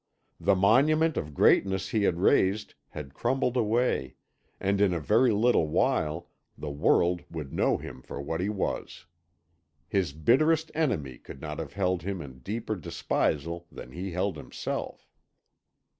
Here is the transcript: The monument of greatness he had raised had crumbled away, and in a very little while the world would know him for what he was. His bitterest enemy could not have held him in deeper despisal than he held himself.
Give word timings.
The 0.39 0.55
monument 0.55 1.15
of 1.15 1.35
greatness 1.35 1.89
he 1.89 2.05
had 2.05 2.17
raised 2.17 2.73
had 2.89 3.13
crumbled 3.13 3.55
away, 3.55 4.15
and 4.59 4.81
in 4.81 4.95
a 4.95 4.99
very 4.99 5.29
little 5.29 5.67
while 5.67 6.27
the 6.57 6.71
world 6.71 7.23
would 7.29 7.53
know 7.53 7.77
him 7.77 8.01
for 8.01 8.19
what 8.19 8.41
he 8.41 8.49
was. 8.49 9.05
His 9.87 10.11
bitterest 10.11 10.71
enemy 10.73 11.19
could 11.19 11.39
not 11.39 11.59
have 11.59 11.73
held 11.73 12.01
him 12.01 12.19
in 12.19 12.39
deeper 12.39 12.75
despisal 12.75 13.67
than 13.71 13.91
he 13.91 14.09
held 14.09 14.37
himself. 14.37 15.07